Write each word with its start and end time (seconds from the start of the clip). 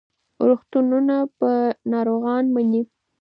روغتونونه 0.47 1.17
به 1.39 1.53
ناروغان 1.91 2.45
مني. 2.55 2.81